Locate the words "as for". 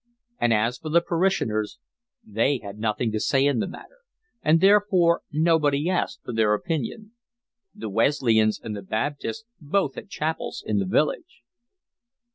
0.51-0.89